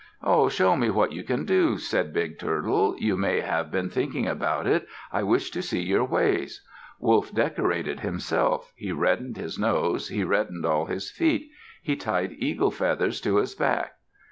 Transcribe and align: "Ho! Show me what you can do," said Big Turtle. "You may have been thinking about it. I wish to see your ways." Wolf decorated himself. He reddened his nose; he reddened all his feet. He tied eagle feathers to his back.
"Ho! 0.23 0.49
Show 0.49 0.75
me 0.75 0.89
what 0.89 1.11
you 1.11 1.21
can 1.23 1.45
do," 1.45 1.77
said 1.77 2.11
Big 2.11 2.39
Turtle. 2.39 2.95
"You 2.97 3.15
may 3.15 3.41
have 3.41 3.69
been 3.69 3.87
thinking 3.91 4.25
about 4.27 4.65
it. 4.65 4.87
I 5.11 5.21
wish 5.21 5.51
to 5.51 5.61
see 5.61 5.81
your 5.83 6.03
ways." 6.05 6.65
Wolf 6.97 7.31
decorated 7.31 7.99
himself. 7.99 8.73
He 8.75 8.91
reddened 8.91 9.37
his 9.37 9.59
nose; 9.59 10.07
he 10.07 10.23
reddened 10.23 10.65
all 10.65 10.85
his 10.85 11.11
feet. 11.11 11.51
He 11.83 11.95
tied 11.95 12.31
eagle 12.39 12.71
feathers 12.71 13.21
to 13.21 13.35
his 13.35 13.53
back. 13.53 13.93